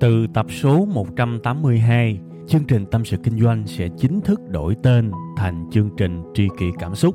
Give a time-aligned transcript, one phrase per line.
[0.00, 5.10] Từ tập số 182, chương trình Tâm sự Kinh doanh sẽ chính thức đổi tên
[5.36, 7.14] thành chương trình Tri kỷ Cảm xúc.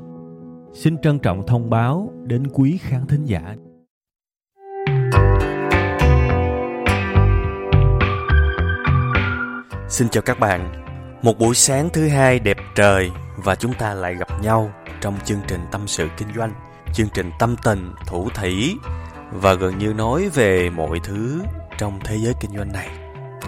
[0.72, 3.54] Xin trân trọng thông báo đến quý khán thính giả.
[9.88, 10.72] Xin chào các bạn.
[11.22, 13.10] Một buổi sáng thứ hai đẹp trời
[13.44, 16.52] và chúng ta lại gặp nhau trong chương trình Tâm sự Kinh doanh,
[16.94, 18.74] chương trình tâm tình, thủ thủy
[19.32, 21.40] và gần như nói về mọi thứ
[21.78, 22.88] trong thế giới kinh doanh này.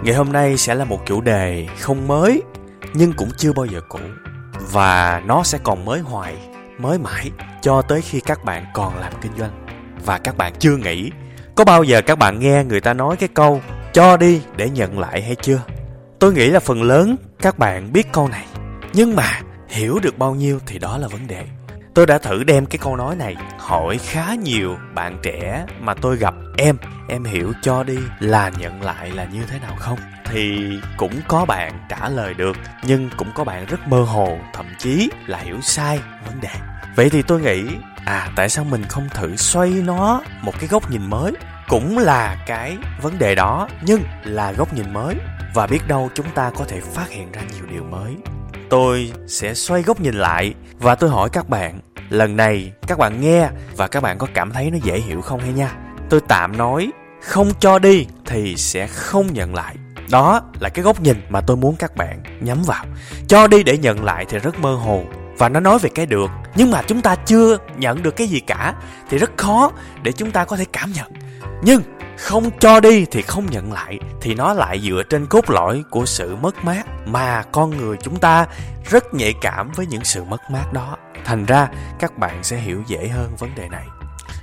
[0.03, 2.41] Ngày hôm nay sẽ là một chủ đề không mới
[2.93, 3.99] nhưng cũng chưa bao giờ cũ
[4.71, 6.35] và nó sẽ còn mới hoài,
[6.77, 7.31] mới mãi
[7.61, 9.65] cho tới khi các bạn còn làm kinh doanh
[10.05, 11.11] và các bạn chưa nghĩ
[11.55, 13.61] có bao giờ các bạn nghe người ta nói cái câu
[13.93, 15.61] cho đi để nhận lại hay chưa?
[16.19, 18.45] Tôi nghĩ là phần lớn các bạn biết câu này
[18.93, 21.45] nhưng mà hiểu được bao nhiêu thì đó là vấn đề.
[21.93, 26.17] Tôi đã thử đem cái câu nói này hỏi khá nhiều bạn trẻ mà tôi
[26.17, 29.99] gặp em, em hiểu cho đi là nhận lại là như thế nào không?
[30.25, 34.65] Thì cũng có bạn trả lời được, nhưng cũng có bạn rất mơ hồ, thậm
[34.77, 36.49] chí là hiểu sai vấn đề.
[36.95, 37.63] Vậy thì tôi nghĩ,
[38.05, 41.31] à tại sao mình không thử xoay nó một cái góc nhìn mới?
[41.67, 45.15] Cũng là cái vấn đề đó, nhưng là góc nhìn mới.
[45.53, 48.15] Và biết đâu chúng ta có thể phát hiện ra nhiều điều mới
[48.69, 53.21] tôi sẽ xoay góc nhìn lại và tôi hỏi các bạn, lần này các bạn
[53.21, 55.71] nghe và các bạn có cảm thấy nó dễ hiểu không hay nha?
[56.09, 59.75] Tôi tạm nói, không cho đi thì sẽ không nhận lại.
[60.11, 62.85] Đó là cái góc nhìn mà tôi muốn các bạn nhắm vào.
[63.27, 65.03] Cho đi để nhận lại thì rất mơ hồ
[65.37, 66.31] và nó nói về cái được.
[66.55, 68.73] Nhưng mà chúng ta chưa nhận được cái gì cả
[69.09, 69.71] thì rất khó
[70.03, 71.11] để chúng ta có thể cảm nhận.
[71.63, 71.81] Nhưng
[72.19, 76.05] không cho đi thì không nhận lại, thì nó lại dựa trên cốt lõi của
[76.05, 78.47] sự mất mát mà con người chúng ta
[78.89, 80.97] rất nhạy cảm với những sự mất mát đó.
[81.25, 81.67] Thành ra,
[81.99, 83.85] các bạn sẽ hiểu dễ hơn vấn đề này.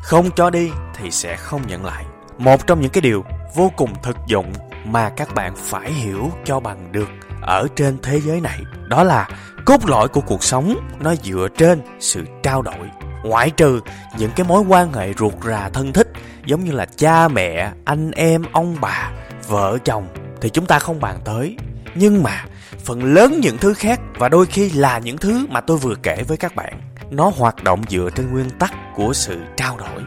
[0.03, 2.05] Không cho đi thì sẽ không nhận lại.
[2.39, 4.53] Một trong những cái điều vô cùng thực dụng
[4.85, 7.09] mà các bạn phải hiểu cho bằng được
[7.43, 9.29] ở trên thế giới này, đó là
[9.65, 12.91] cốt lõi của cuộc sống nó dựa trên sự trao đổi.
[13.25, 13.81] Ngoại trừ
[14.19, 16.09] những cái mối quan hệ ruột rà thân thích
[16.47, 19.11] giống như là cha mẹ, anh em, ông bà,
[19.49, 20.09] vợ, chồng
[20.41, 21.57] thì chúng ta không bàn tới.
[21.95, 22.45] Nhưng mà,
[22.85, 26.23] phần lớn những thứ khác và đôi khi là những thứ mà tôi vừa kể
[26.29, 26.81] với các bạn,
[27.11, 30.03] nó hoạt động dựa trên nguyên tắc của sự trao đổi.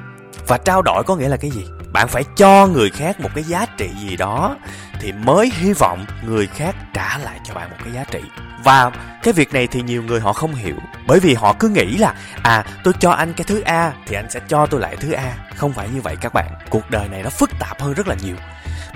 [0.48, 1.66] Và trao đổi có nghĩa là cái gì?
[1.94, 4.56] Bạn phải cho người khác một cái giá trị gì đó
[5.02, 8.20] thì mới hy vọng người khác trả lại cho bạn một cái giá trị.
[8.64, 8.92] Và
[9.24, 10.76] cái việc này thì nhiều người họ không hiểu,
[11.08, 14.30] bởi vì họ cứ nghĩ là à tôi cho anh cái thứ a thì anh
[14.30, 15.34] sẽ cho tôi lại thứ a.
[15.56, 18.16] Không phải như vậy các bạn, cuộc đời này nó phức tạp hơn rất là
[18.24, 18.36] nhiều.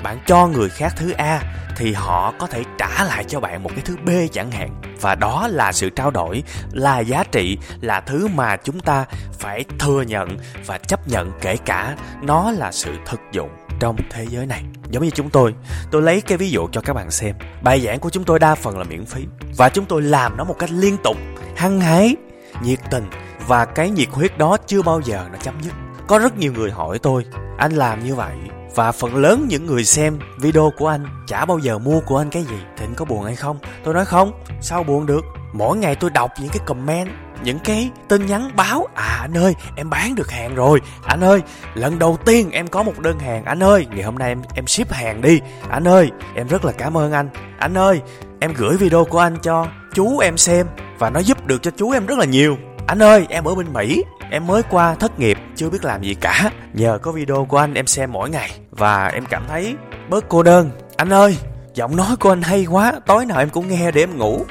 [0.03, 1.41] Bạn cho người khác thứ a
[1.75, 4.81] thì họ có thể trả lại cho bạn một cái thứ b chẳng hạn.
[5.01, 9.05] Và đó là sự trao đổi, là giá trị, là thứ mà chúng ta
[9.39, 11.95] phải thừa nhận và chấp nhận kể cả.
[12.21, 13.49] Nó là sự thực dụng
[13.79, 14.63] trong thế giới này
[14.93, 15.53] giống như chúng tôi
[15.91, 17.35] tôi lấy cái ví dụ cho các bạn xem.
[17.61, 19.25] Bài giảng của chúng tôi đa phần là miễn phí.
[19.57, 21.17] Và chúng tôi làm nó một cách liên tục,
[21.55, 22.15] hăng hái,
[22.63, 23.05] nhiệt tình.
[23.47, 25.73] Và cái nhiệt huyết đó chưa bao giờ nó chấm dứt.
[26.07, 27.25] Có rất nhiều người hỏi tôi,
[27.57, 28.35] anh làm như vậy?
[28.75, 32.29] Và phần lớn những người xem video của anh chả bao giờ mua của anh
[32.29, 32.57] cái gì.
[32.77, 33.57] Thịnh có buồn hay không?
[33.83, 34.31] Tôi nói, không,
[34.61, 35.25] sao buồn được?
[35.53, 37.09] Mỗi ngày tôi đọc những cái comment
[37.43, 38.87] những cái tin nhắn báo.
[38.95, 40.81] À anh ơi, em bán được hàng rồi.
[41.05, 41.41] Anh ơi,
[41.73, 43.45] lần đầu tiên em có một đơn hàng.
[43.45, 45.41] Anh ơi, ngày hôm nay em em ship hàng đi.
[45.69, 47.29] Anh ơi, em rất là cảm ơn anh.
[47.59, 48.01] Anh ơi,
[48.39, 50.67] em gửi video của anh cho chú em xem
[50.99, 52.57] và nó giúp được cho chú em rất là nhiều.
[52.87, 56.15] Anh ơi, em ở bên mỹ, em mới qua thất nghiệp, chưa biết làm gì
[56.15, 56.51] cả.
[56.73, 59.75] Nhờ có video của anh em xem mỗi ngày và em cảm thấy
[60.09, 60.71] bớt cô đơn.
[60.97, 61.37] Anh ơi,
[61.73, 64.45] giọng nói của anh hay quá, tối nào em cũng nghe để em ngủ.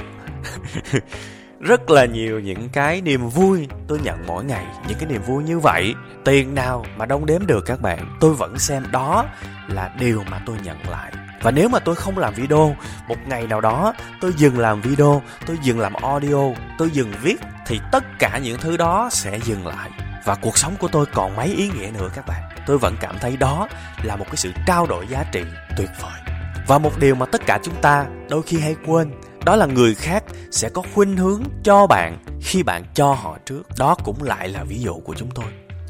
[1.63, 5.45] rất là nhiều những cái niềm vui tôi nhận mỗi ngày, những cái niềm vui
[5.45, 5.95] như vậy.
[6.25, 9.25] Tiền nào mà đông đếm được các bạn, tôi vẫn xem đó
[9.69, 11.13] là điều mà tôi nhận lại.
[11.43, 12.77] Và nếu mà tôi không làm video,
[13.09, 16.43] một ngày nào đó tôi dừng làm video, tôi dừng làm audio,
[16.79, 17.37] tôi dừng viết,
[17.67, 19.91] thì tất cả những thứ đó sẽ dừng lại.
[20.25, 22.43] Và cuộc sống của tôi còn mấy ý nghĩa nữa các bạn.
[22.67, 23.69] Tôi vẫn cảm thấy đó
[24.03, 25.43] là một cái sự trao đổi giá trị
[25.77, 26.21] tuyệt vời.
[26.67, 29.13] Và một điều mà tất cả chúng ta đôi khi hay quên,
[29.45, 33.63] đó là người khác sẽ có khuynh hướng cho bạn khi bạn cho họ trước.
[33.79, 35.45] Đó cũng lại là ví dụ của chúng tôi.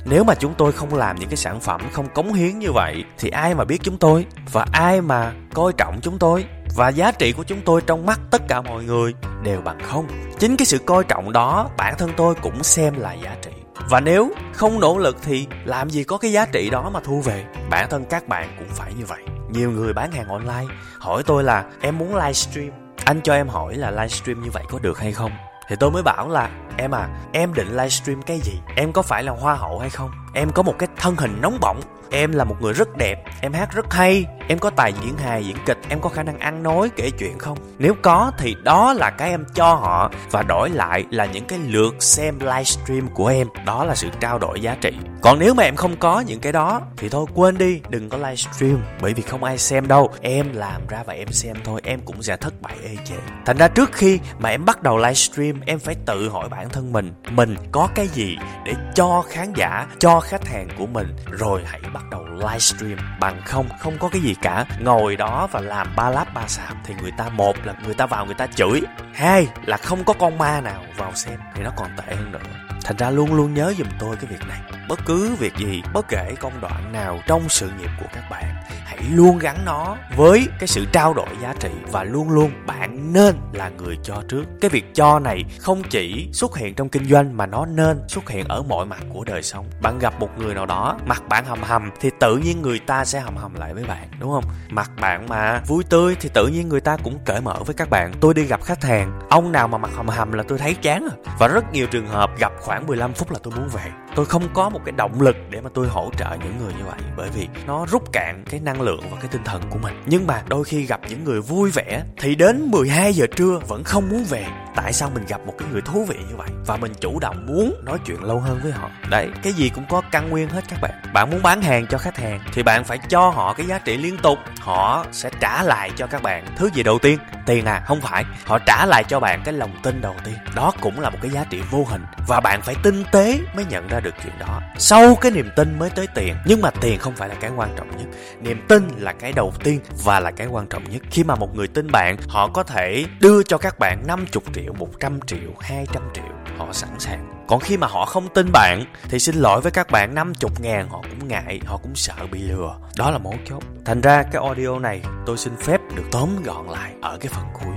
[0.04, 3.04] Nếu mà chúng tôi không làm những cái sản phẩm không cống hiến như vậy,
[3.18, 4.26] thì ai mà biết chúng tôi?
[4.52, 6.44] Và ai mà coi trọng chúng tôi?
[6.76, 10.06] Và giá trị của chúng tôi trong mắt tất cả mọi người đều bằng không?
[10.38, 13.50] Chính cái sự coi trọng đó, bản thân tôi cũng xem là giá trị.
[13.90, 17.20] Và nếu không nỗ lực thì làm gì có cái giá trị đó mà thu
[17.20, 17.44] về?
[17.70, 19.22] Bản thân các bạn cũng phải như vậy.
[19.50, 23.74] Nhiều người bán hàng online hỏi tôi là, em muốn livestream anh cho em hỏi
[23.74, 25.30] là livestream như vậy có được hay không?
[25.68, 28.60] Thì tôi mới bảo là, em à em định livestream cái gì?
[28.76, 30.10] Em có phải là hoa hậu hay không?
[30.34, 31.80] Em có một cái thân hình nóng bỏng.
[32.10, 34.24] Em là một người rất đẹp, em hát rất hay.
[34.48, 37.38] Em có tài diễn hài, diễn kịch, em có khả năng ăn nói, kể chuyện
[37.38, 37.58] không?
[37.78, 41.58] Nếu có thì đó là cái em cho họ và đổi lại là những cái
[41.58, 43.48] lượt xem livestream của em.
[43.66, 46.52] Đó là sự trao đổi giá trị còn nếu mà em không có những cái
[46.52, 50.10] đó, thì thôi, quên đi, đừng có livestream bởi vì không ai xem đâu.
[50.20, 53.14] Em làm ra và em xem thôi, em cũng sẽ thất bại ê chề.
[53.46, 56.92] Thành ra trước khi mà em bắt đầu livestream em phải tự hỏi bản thân
[56.92, 61.62] mình mình có cái gì để cho khán giả, cho khách hàng của mình, rồi
[61.66, 64.66] hãy bắt đầu livestream bằng không không có cái gì cả.
[64.80, 68.06] Ngồi đó và làm ba láp ba sạp thì người ta một là người ta
[68.06, 68.80] vào người ta chửi.
[69.14, 72.38] Hai là không có con ma nào vào xem, thì nó còn tệ hơn nữa.
[72.84, 76.08] Thành ra luôn luôn nhớ giùm tôi cái việc này bất cứ việc gì, bất
[76.08, 78.54] kể công đoạn nào trong sự nghiệp của các bạn,
[78.84, 83.12] hãy luôn gắn nó với cái sự trao đổi giá trị và luôn luôn bạn
[83.12, 84.44] nên là người cho trước.
[84.60, 88.30] Cái việc cho này không chỉ xuất hiện trong kinh doanh mà nó nên xuất
[88.30, 89.66] hiện ở mọi mặt của đời sống.
[89.82, 93.04] Bạn gặp một người nào đó, mặt bạn hầm hầm thì tự nhiên người ta
[93.04, 94.44] sẽ hầm hầm lại với bạn, đúng không?
[94.70, 97.90] Mặt bạn mà vui tươi thì tự nhiên người ta cũng cởi mở với các
[97.90, 98.12] bạn.
[98.20, 101.08] Tôi đi gặp khách hàng, ông nào mà mặt hầm hầm là tôi thấy chán
[101.10, 101.16] à.
[101.38, 103.90] Và rất nhiều trường hợp gặp khoảng 15 phút là tôi muốn về.
[104.14, 106.84] Tôi không có một cái động lực để mà tôi hỗ trợ những người như
[106.84, 106.98] vậy.
[107.16, 110.02] Bởi vì nó rút cạn cái năng lượng và cái tinh thần của mình.
[110.06, 113.84] Nhưng mà đôi khi gặp những người vui vẻ thì đến 12 giờ trưa vẫn
[113.84, 114.46] không muốn về.
[114.76, 116.48] Tại sao mình gặp một cái người thú vị như vậy?
[116.66, 118.90] Và mình chủ động muốn nói chuyện lâu hơn với họ.
[119.10, 120.92] Đấy, cái gì cũng có căn nguyên hết các bạn.
[121.14, 123.96] Bạn muốn bán hàng cho khách hàng thì bạn phải cho họ cái giá trị
[123.96, 124.38] liên tục.
[124.60, 127.18] Họ sẽ trả lại cho các bạn thứ gì đầu tiên?
[127.46, 128.24] Tiền à không phải.
[128.46, 130.34] Họ trả lại cho bạn cái lòng tin đầu tiên.
[130.54, 132.04] Đó cũng là một cái giá trị vô hình.
[132.28, 134.60] Và bạn phải tinh tế mới nhận ra được chuyện đó.
[134.78, 136.36] Sau cái niềm tin mới tới tiền.
[136.46, 138.06] Nhưng mà tiền không phải là cái quan trọng nhất.
[138.40, 141.02] Niềm tin là cái đầu tiên và là cái quan trọng nhất.
[141.10, 144.72] Khi mà một người tin bạn, họ có thể đưa cho các bạn 50 triệu
[144.72, 147.44] 100 triệu 200 triệu họ sẵn sàng.
[147.48, 150.88] Còn khi mà họ không tin bạn, thì xin lỗi với các bạn 50 ngàn
[150.88, 152.76] họ cũng ngại, họ cũng sợ bị lừa.
[152.96, 153.62] Đó là mấu chốt.
[153.84, 157.44] Thành ra cái audio này tôi xin phép được tóm gọn lại ở cái phần
[157.52, 157.74] cuối.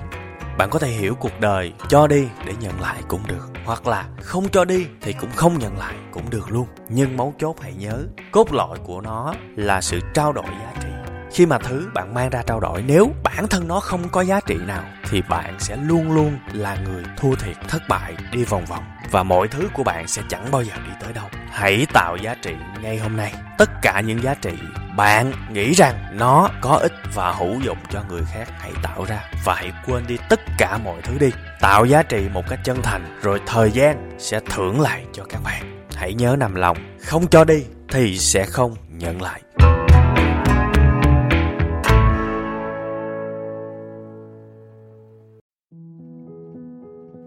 [0.57, 3.49] Bạn có thể hiểu cuộc đời, cho đi để nhận lại cũng được.
[3.65, 6.67] Hoặc là không cho đi thì cũng không nhận lại cũng được luôn.
[6.89, 10.94] Nhưng mấu chốt hãy nhớ, cốt lõi của nó là sự trao đổi giá trị
[11.35, 14.39] khi mà thứ bạn mang ra trao đổi, nếu bản thân nó không có giá
[14.39, 18.65] trị nào, thì bạn sẽ luôn luôn là người thua thiệt, thất bại, đi vòng
[18.65, 18.83] vòng.
[19.11, 21.25] Và mọi thứ của bạn sẽ chẳng bao giờ đi tới đâu.
[21.49, 23.33] Hãy tạo giá trị ngay hôm nay.
[23.57, 24.53] Tất cả những giá trị
[24.97, 29.23] bạn nghĩ rằng nó có ích và hữu dụng cho người khác, hãy tạo ra.
[29.45, 31.29] Và hãy quên đi tất cả mọi thứ đi.
[31.61, 35.43] Tạo giá trị một cách chân thành, rồi thời gian sẽ thưởng lại cho các
[35.43, 35.87] bạn.
[35.95, 39.41] Hãy nhớ nằm lòng, không cho đi thì sẽ không nhận lại.